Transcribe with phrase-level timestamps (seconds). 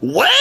[0.00, 0.30] Well,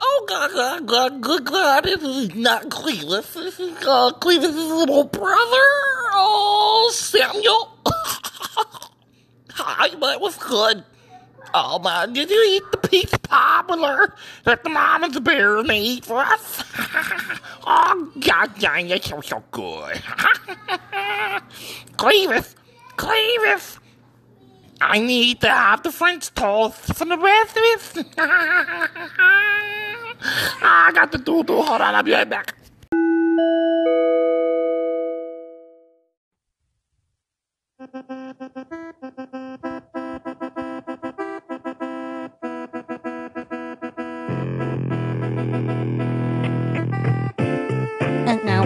[0.00, 3.32] oh God, God, God, good God, this is not Clevis.
[3.34, 5.66] This is uh, Clevis' little brother.
[6.12, 7.76] Oh, Samuel.
[9.50, 10.84] Hi, but it was good.
[11.56, 14.14] Oh man, did you eat the peach popular
[14.44, 16.64] that the mom and the bear made for us?
[17.66, 19.94] oh God dang, it's so so good.
[21.96, 22.54] Clevis,
[22.96, 23.78] Clevis.
[24.86, 28.04] I need to have the French toast for the breakfast.
[30.60, 31.62] I got the doo doo.
[31.62, 32.54] Hold on, I'll be right back.
[37.80, 37.86] Uh,
[48.26, 48.64] and now,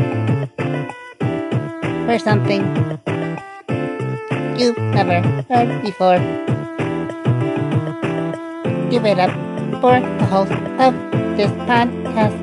[2.06, 2.62] for something
[4.58, 6.18] you've never heard before.
[8.90, 9.30] Give it up
[9.80, 10.50] for the host
[10.82, 10.94] of
[11.36, 12.34] this podcast.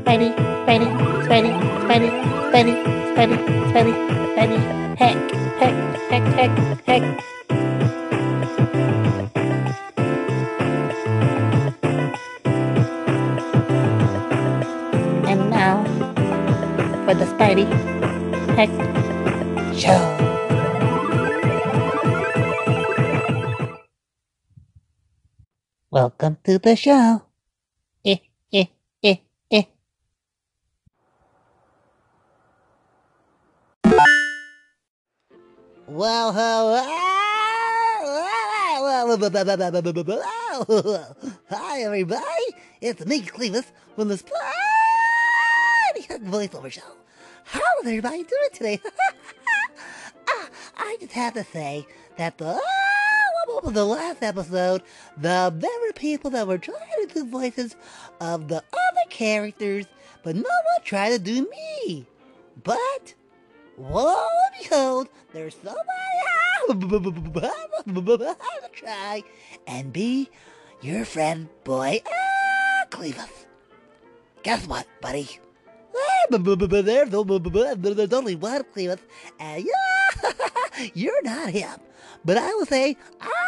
[0.00, 0.32] Spidey,
[0.64, 0.88] Spidey,
[1.26, 1.52] Spidey,
[1.84, 2.10] Spidey,
[2.48, 2.74] Spidey,
[3.12, 3.36] Spidey,
[3.70, 3.94] Spidey,
[4.32, 4.58] Spidey,
[4.96, 5.16] heck,
[5.60, 5.74] heck,
[6.08, 6.52] heck, heck,
[6.86, 7.02] heck.
[15.28, 15.84] And now,
[17.04, 17.66] for the Spidey
[18.56, 18.70] Heck
[19.78, 20.33] Show.
[25.94, 27.22] Welcome to the show.
[28.04, 28.16] Eh,
[28.52, 28.64] eh,
[29.00, 29.16] eh,
[29.48, 29.62] eh.
[35.86, 36.82] Well, hello.
[41.50, 42.24] Hi, everybody.
[42.80, 44.34] It's me, Clevis, from the Spidey
[46.24, 46.82] Voiceover Show.
[47.44, 48.80] How is everybody doing today?
[50.26, 52.60] Ah, I just have to say that the
[53.70, 54.82] the last episode,
[55.16, 57.76] the very people that were trying to do voices
[58.20, 59.86] of the other characters,
[60.22, 62.06] but no one tried to do me.
[62.62, 63.14] But
[63.76, 65.84] lo and behold, there's somebody
[67.86, 68.36] to
[68.72, 69.22] try
[69.66, 70.30] and be
[70.80, 72.54] your friend, boy, ah.
[74.42, 75.28] Guess what, buddy?
[76.30, 78.98] There's, only one Clevis,
[79.40, 79.66] and
[80.94, 81.80] you're not him.
[82.24, 83.43] But I will say, I'll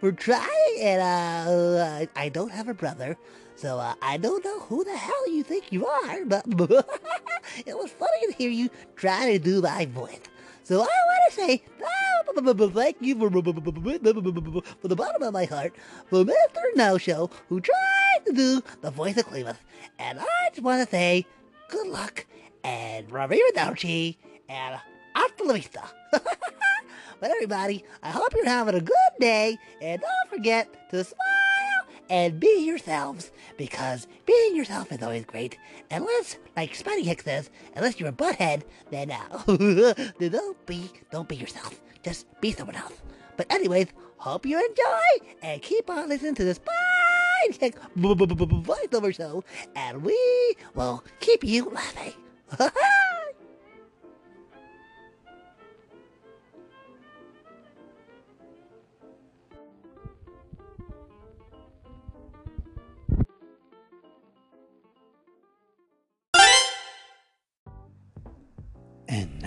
[0.00, 3.16] for trying, and uh, I don't have a brother,
[3.56, 6.44] so uh, I don't know who the hell you think you are, but
[7.66, 10.20] it was funny to hear you try to do my voice.
[10.62, 11.62] So I want to say
[12.72, 13.30] thank you for,
[14.80, 15.74] for the bottom of my heart
[16.08, 16.62] for Mr.
[16.76, 19.58] No Show who tried to do the voice of Cleveland.
[19.98, 21.26] And I just want to say
[21.68, 22.24] good luck
[22.64, 24.16] and arrivederci
[24.48, 24.80] and
[25.14, 25.82] hasta la vista.
[27.20, 32.40] But everybody, I hope you're having a good day and don't forget to smile and
[32.40, 35.56] be yourselves because being yourself is always great.
[35.90, 39.44] Unless, like Spidey Hicks says, unless you're a butthead, then uh,
[40.18, 41.80] don't be don't be yourself.
[42.02, 42.94] Just be someone else.
[43.36, 49.44] But anyways, hope you enjoy and keep on listening to the Spidey Hicks voiceover show,
[49.76, 52.14] and we will keep you laughing.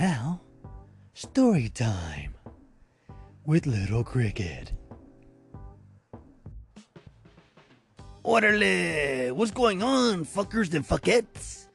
[0.03, 0.41] now,
[1.13, 2.35] story time
[3.45, 4.73] with Little Cricket.
[8.21, 9.31] Orderly!
[9.31, 11.67] What's going on, fuckers and fuckettes?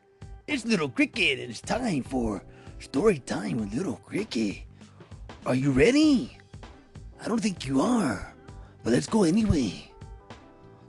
[0.47, 2.45] It's Little Cricket, and it's time for
[2.81, 4.59] story time with Little Cricket.
[5.47, 6.37] Are you ready?
[7.25, 8.35] I don't think you are,
[8.85, 9.91] but let's go anyway.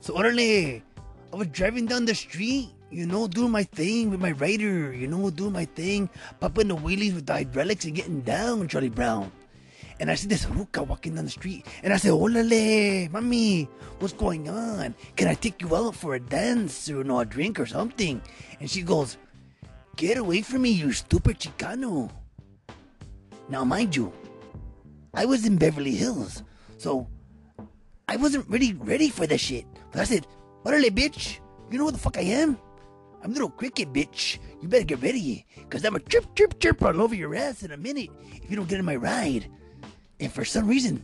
[0.02, 0.82] So, Orderly,
[1.32, 5.06] I was driving down the street, you know, doing my thing with my rider, you
[5.06, 9.30] know, doing my thing, popping the wheelies with the hydraulics and getting down, Charlie Brown.
[10.00, 11.66] And I see this ruka walking down the street.
[11.82, 14.94] And I say, Olale, mami, what's going on?
[15.14, 18.20] Can I take you out for a dance or no, a drink or something?
[18.58, 19.18] And she goes,
[19.96, 22.10] Get away from me, you stupid Chicano.
[23.50, 24.12] Now, mind you,
[25.12, 26.44] I was in Beverly Hills,
[26.78, 27.06] so
[28.08, 29.66] I wasn't really ready for this shit.
[29.92, 30.26] But I said,
[30.64, 31.40] Orale, bitch,
[31.70, 32.56] you know what the fuck I am?
[33.22, 34.38] I'm little cricket, bitch.
[34.60, 37.70] You better get ready, cause I'm a chirp, chirp, chirp all over your ass in
[37.72, 39.46] a minute if you don't get in my ride.
[40.20, 41.02] And for some reason,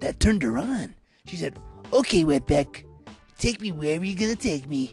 [0.00, 0.94] that turned her on.
[1.26, 1.58] She said,
[1.92, 2.84] Okay, Wetback,
[3.38, 4.92] take me wherever you're gonna take me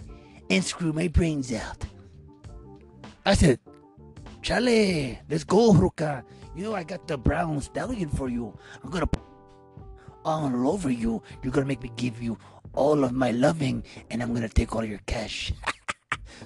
[0.49, 1.83] and screw my brains out.
[3.25, 3.59] I said,
[4.41, 6.23] Chale, let's go, Ruka.
[6.55, 8.57] You know I got the brown stallion for you.
[8.83, 9.07] I'm gonna
[10.25, 11.21] all over you.
[11.41, 12.37] You're gonna make me give you
[12.73, 15.53] all of my loving, and I'm gonna take all your cash.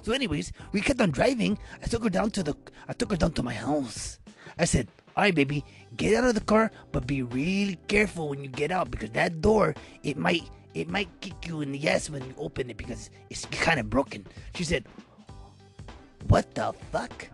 [0.02, 1.58] so, anyways, we kept on driving.
[1.82, 2.54] I took her down to the.
[2.88, 4.18] I took her down to my house.
[4.58, 5.64] I said, "All right, baby,
[5.96, 9.40] get out of the car, but be really careful when you get out because that
[9.40, 13.10] door, it might, it might kick you in the ass when you open it because
[13.30, 14.84] it's kind of broken." She said,
[16.28, 17.28] "What the fuck?"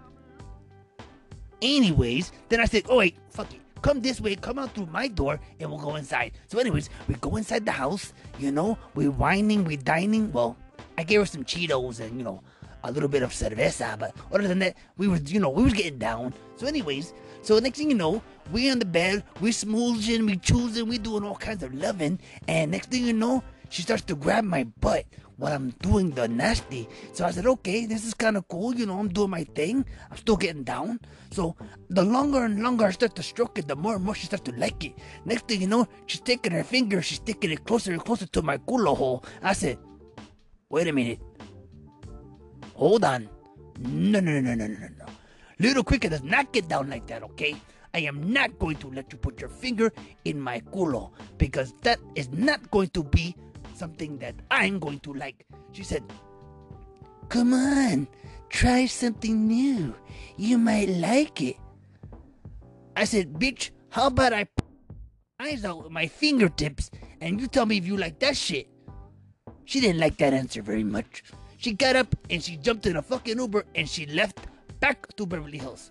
[1.61, 5.09] Anyways, then I said, "Oh wait, fuck it." Come this way, come out through my
[5.09, 6.39] door, and we'll go inside.
[6.47, 10.31] So, anyways, we go inside the house, you know, we're whining, we're dining.
[10.33, 10.57] Well,
[11.03, 12.41] I gave her some Cheetos and, you know,
[12.85, 15.73] a little bit of cerveza, but other than that, we were, you know, we was
[15.73, 16.33] getting down.
[16.55, 17.13] So, anyways,
[17.43, 18.23] so next thing you know,
[18.53, 22.71] we on the bed, we smooching, we choosing, we doing all kinds of loving, and
[22.71, 25.07] next thing you know, she starts to grab my butt
[25.39, 26.89] while I'm doing the nasty.
[27.15, 28.73] So I said, okay, this is kind of cool.
[28.77, 29.85] You know, I'm doing my thing.
[30.09, 31.01] I'm still getting down.
[31.33, 31.57] So
[31.89, 34.45] the longer and longer I start to stroke it, the more and more she starts
[34.45, 34.93] to like it.
[35.25, 38.43] Next thing you know, she's taking her finger, she's sticking it closer and closer to
[38.43, 39.25] my culo hole.
[39.43, 39.79] I said,
[40.73, 41.21] wait a minute.
[42.75, 43.29] Hold on.
[43.79, 45.07] No, no, no, no, no, no, no.
[45.61, 47.55] Little Cricket does not get down like that, okay?
[47.95, 49.93] I am not going to let you put your finger
[50.25, 53.37] in my culo because that is not going to be
[53.75, 55.47] something that I'm going to like.
[55.73, 56.03] She said,
[57.29, 58.09] Come on,
[58.49, 59.95] try something new.
[60.39, 61.57] You might like it.
[62.97, 64.49] I said, Bitch, how about I
[65.39, 66.91] eyes out with my fingertips
[67.21, 68.72] and you tell me if you like that shit?
[69.73, 71.25] She didn't like that answer very much.
[71.57, 74.39] She got up and she jumped in a fucking Uber and she left
[74.81, 75.91] back to Beverly Hills.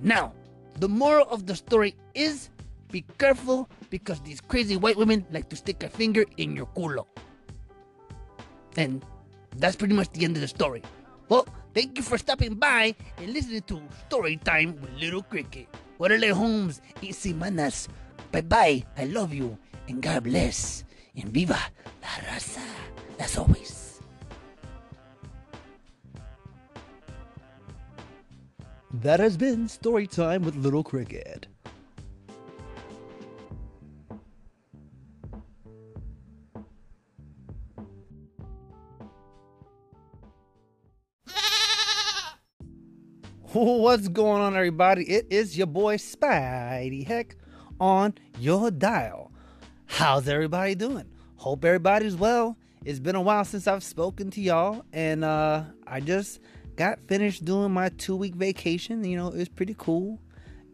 [0.00, 0.32] Now,
[0.80, 2.48] the moral of the story is
[2.90, 7.04] be careful because these crazy white women like to stick a finger in your culo.
[8.78, 9.04] And
[9.58, 10.80] that's pretty much the end of the story.
[11.28, 15.68] Well, thank you for stopping by and listening to Story Time with Little Cricket.
[16.00, 17.88] Orale Holmes y Semanas.
[18.32, 18.82] Bye bye.
[18.96, 19.58] I love you.
[19.88, 20.84] And God bless.
[21.16, 21.58] And viva
[22.00, 22.62] la raza.
[23.18, 24.00] As always.
[28.94, 31.48] That has been Story Time with Little Cricket.
[43.52, 45.04] What's going on, everybody?
[45.04, 47.36] It is your boy Spidey Heck
[47.78, 49.30] on your dial.
[49.92, 51.04] How's everybody doing?
[51.36, 52.56] Hope everybody's well.
[52.82, 56.40] It's been a while since I've spoken to y'all, and uh, I just
[56.76, 59.04] got finished doing my two week vacation.
[59.04, 60.18] You know, it was pretty cool.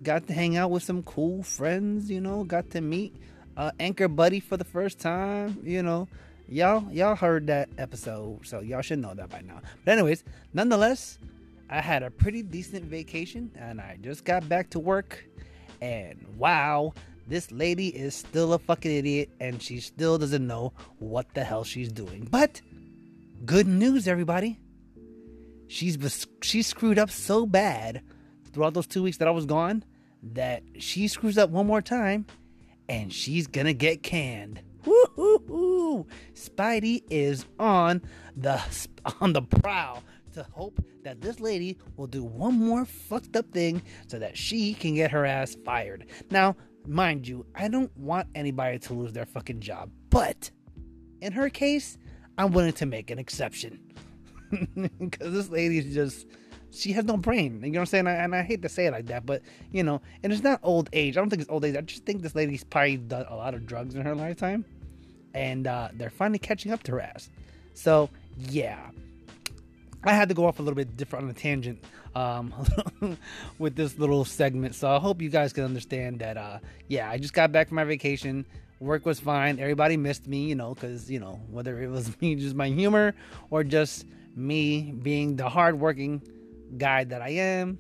[0.05, 2.09] Got to hang out with some cool friends.
[2.09, 3.17] You know, got to meet
[3.56, 5.59] uh, Anchor Buddy for the first time.
[5.65, 6.06] You know,
[6.49, 9.61] y'all y'all heard that episode, so y'all should know that by now.
[9.85, 10.23] But anyways,
[10.55, 11.19] nonetheless,
[11.69, 15.25] I had a pretty decent vacation, and I just got back to work.
[15.81, 16.93] And wow,
[17.28, 21.64] this lady is still a fucking idiot, and she still doesn't know what the hell
[21.64, 22.26] she's doing.
[22.30, 22.60] But
[23.44, 24.58] good news, everybody
[25.69, 28.02] she's she screwed up so bad
[28.52, 29.84] throughout those two weeks that I was gone
[30.22, 32.26] that she screws up one more time
[32.88, 34.60] and she's gonna get canned.
[34.84, 36.06] Woo-hoo-hoo.
[36.34, 38.02] Spidey is on
[38.36, 38.60] the
[39.20, 40.02] on the prowl
[40.32, 44.74] to hope that this lady will do one more fucked up thing so that she
[44.74, 46.06] can get her ass fired.
[46.31, 46.56] Now,
[46.88, 50.50] mind you, I don't want anybody to lose their fucking job, but
[51.20, 51.98] in her case,
[52.36, 53.81] I'm willing to make an exception
[54.98, 56.27] because this lady's just
[56.70, 57.60] she has no brain.
[57.62, 58.06] You know what I'm saying?
[58.06, 60.60] I, and I hate to say it like that, but you know, and it's not
[60.62, 61.17] old age.
[61.17, 61.77] I don't think it's old age.
[61.77, 64.65] I just think this lady's probably done a lot of drugs in her lifetime,
[65.34, 67.31] and uh, they're finally catching up to her ass.
[67.74, 68.91] So yeah,
[70.05, 71.82] I had to go off a little bit different on a tangent
[72.14, 72.55] um,
[73.58, 74.74] with this little segment.
[74.74, 76.36] So I hope you guys can understand that.
[76.36, 78.46] Uh, yeah, I just got back from my vacation.
[78.81, 79.58] Work was fine.
[79.58, 83.14] Everybody missed me, you know, because you know whether it was me just my humor
[83.50, 86.22] or just me being the hardworking
[86.76, 87.78] guy that I am,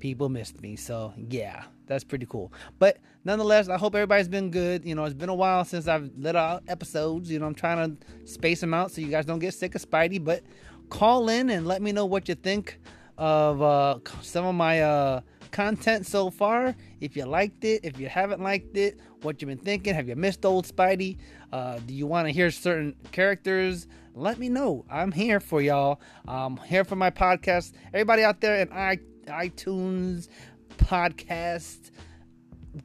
[0.00, 0.76] people missed me.
[0.76, 2.52] So yeah, that's pretty cool.
[2.78, 4.84] But nonetheless, I hope everybody's been good.
[4.84, 7.30] You know, it's been a while since I've let out episodes.
[7.30, 9.82] You know, I'm trying to space them out so you guys don't get sick of
[9.82, 10.22] Spidey.
[10.22, 10.42] But
[10.88, 12.78] call in and let me know what you think
[13.16, 16.74] of uh, some of my uh, content so far.
[17.00, 19.94] If you liked it, if you haven't liked it, what you've been thinking.
[19.94, 21.18] Have you missed old Spidey?
[21.52, 23.86] Uh, do you want to hear certain characters?
[24.14, 24.84] Let me know.
[24.90, 26.00] I'm here for y'all.
[26.26, 27.72] I'm here for my podcast.
[27.88, 30.28] Everybody out there in I- iTunes,
[30.76, 31.90] podcast,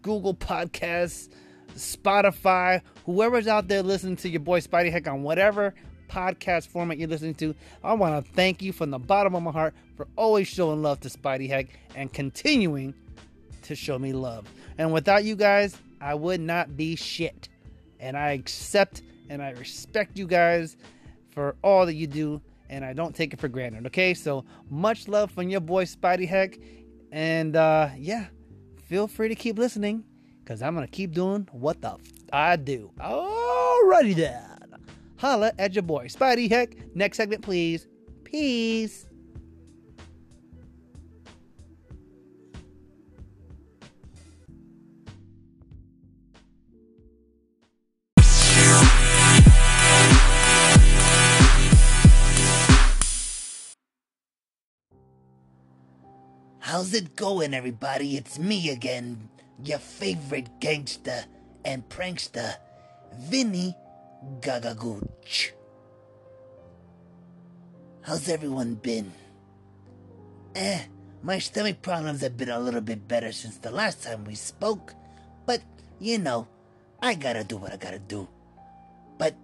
[0.02, 1.30] Google Podcasts,
[1.76, 5.74] Spotify, whoever's out there listening to your boy Spidey Heck on whatever
[6.10, 9.52] podcast format you're listening to, I want to thank you from the bottom of my
[9.52, 12.94] heart for always showing love to Spidey Heck and continuing
[13.64, 14.46] to show me love.
[14.78, 17.50] And without you guys, I would not be shit.
[18.00, 20.76] And I accept and I respect you guys
[21.30, 23.86] for all that you do, and I don't take it for granted.
[23.88, 26.58] Okay, so much love from your boy Spidey Heck,
[27.12, 28.26] and uh, yeah,
[28.88, 30.04] feel free to keep listening
[30.44, 32.00] because I'm gonna keep doing what the f-
[32.34, 32.92] I do.
[33.00, 34.44] Alrighty then,
[35.20, 36.96] holla at your boy Spidey Heck.
[36.96, 37.88] Next segment, please.
[38.24, 39.06] Peace.
[56.60, 58.16] How's it going, everybody?
[58.16, 59.30] It's me again,
[59.64, 61.26] your favorite gangster
[61.66, 62.54] and prankster,
[63.18, 63.76] Vinny
[64.42, 65.52] Gagagooch.
[68.02, 69.14] How's everyone been?
[70.56, 70.82] Eh,
[71.24, 74.94] my stomach problems have been a little bit better since the last time we spoke,
[75.46, 75.62] but
[76.00, 76.48] you know,
[77.02, 78.28] I gotta do what I gotta do.
[79.18, 79.36] But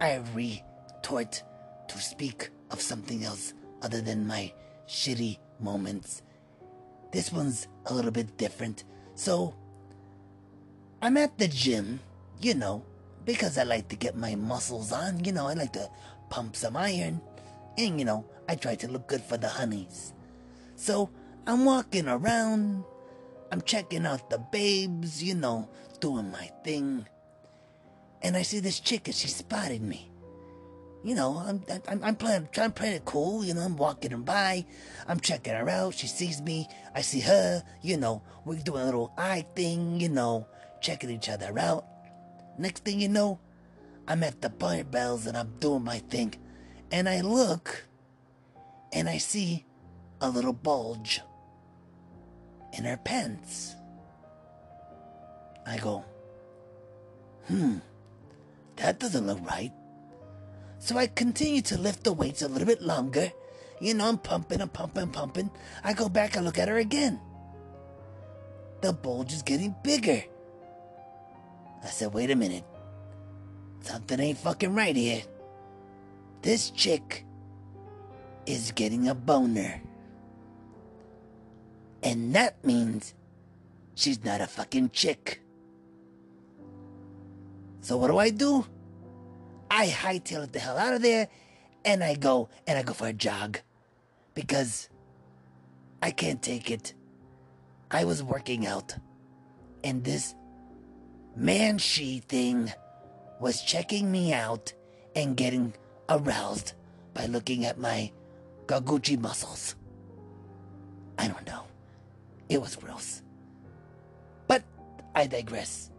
[0.00, 1.42] I retort
[1.86, 4.52] to speak of something else other than my
[4.88, 6.22] shitty moments.
[7.12, 8.82] This one's a little bit different.
[9.14, 9.54] So,
[11.00, 12.00] I'm at the gym,
[12.40, 12.82] you know,
[13.28, 15.22] because I like to get my muscles on.
[15.22, 15.90] You know, I like to
[16.30, 17.20] pump some iron.
[17.76, 20.14] And, you know, I try to look good for the honeys.
[20.76, 21.10] So,
[21.46, 22.84] I'm walking around.
[23.52, 25.68] I'm checking out the babes, you know,
[26.00, 27.06] doing my thing.
[28.22, 30.10] And I see this chick and she spotted me.
[31.04, 33.44] You know, I'm I'm, I'm playing trying to play it cool.
[33.44, 34.64] You know, I'm walking her by,
[35.06, 35.94] I'm checking her out.
[35.94, 37.62] She sees me, I see her.
[37.82, 40.00] You know, we're doing a little eye thing.
[40.00, 40.46] You know,
[40.80, 41.84] checking each other out.
[42.58, 43.38] Next thing you know,
[44.08, 46.34] I'm at the barbells and I'm doing my thing,
[46.90, 47.86] and I look,
[48.92, 49.64] and I see
[50.20, 51.20] a little bulge
[52.76, 53.76] in her pants.
[55.66, 56.04] I go,
[57.46, 57.78] hmm,
[58.76, 59.72] that doesn't look right.
[60.78, 63.30] So I continue to lift the weights a little bit longer.
[63.80, 65.50] You know, I'm pumping, I'm pumping, pumping.
[65.84, 67.20] I go back and look at her again.
[68.80, 70.22] The bulge is getting bigger.
[71.82, 72.64] I said, wait a minute.
[73.80, 75.22] Something ain't fucking right here.
[76.42, 77.24] This chick
[78.46, 79.80] is getting a boner.
[82.02, 83.14] And that means
[83.94, 85.40] she's not a fucking chick.
[87.80, 88.66] So what do I do?
[89.70, 91.28] I hightail it the hell out of there
[91.84, 93.60] and I go and I go for a jog
[94.34, 94.88] because
[96.02, 96.94] I can't take it.
[97.90, 98.94] I was working out
[99.84, 100.34] and this
[101.38, 102.72] man she thing
[103.38, 104.72] was checking me out
[105.14, 105.72] and getting
[106.08, 106.72] aroused
[107.14, 108.10] by looking at my
[108.66, 109.76] Gaguchi muscles.
[111.16, 111.62] I don't know.
[112.48, 113.22] It was gross.
[114.48, 114.64] But
[115.14, 115.90] I digress.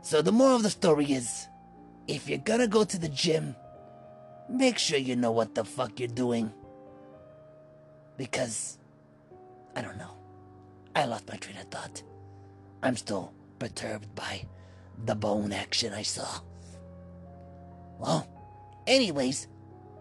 [0.00, 1.46] So the moral of the story is
[2.06, 3.54] if you're gonna go to the gym,
[4.48, 6.50] make sure you know what the fuck you're doing.
[8.16, 8.78] Because,
[9.76, 10.16] I don't know.
[10.96, 12.02] I lost my train of thought.
[12.82, 14.46] I'm still perturbed by
[15.04, 16.26] the bone action I saw.
[17.98, 18.26] Well,
[18.86, 19.48] anyways,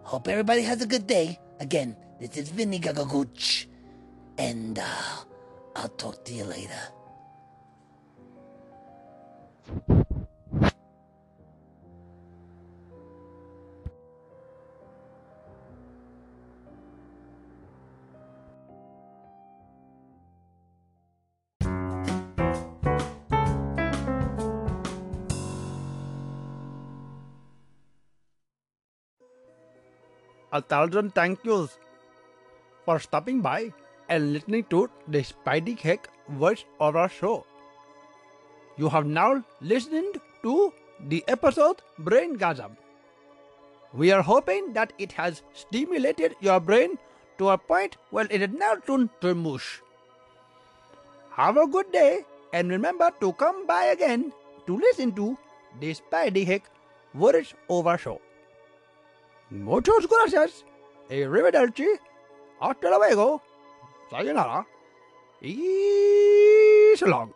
[0.03, 1.39] hope everybody has a good day.
[1.59, 3.65] Again, this is Vinny Gagagooch.
[4.37, 5.25] And, uh,
[5.75, 6.81] I'll talk to you later.
[30.53, 31.77] A thousand thank yous
[32.85, 33.73] for stopping by
[34.07, 37.45] and listening to the Spidey Heck voice over show.
[38.77, 42.77] You have now listened to the episode Brain Gasm.
[43.91, 46.97] We are hoping that it has stimulated your brain
[47.39, 49.81] to a point where it is now turned to mush.
[51.31, 52.21] Have a good day
[52.53, 54.31] and remember to come by again
[54.65, 55.37] to listen to
[55.81, 56.63] the Spidey Heck
[57.13, 58.21] voice over show.
[59.49, 60.65] Muchas gracias.
[61.09, 61.87] Arrivederci.
[62.59, 63.41] Hasta luego.
[64.09, 64.65] Sayonara.
[65.41, 67.29] Y so.